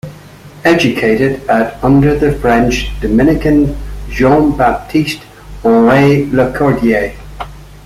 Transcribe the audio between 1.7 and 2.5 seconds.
under the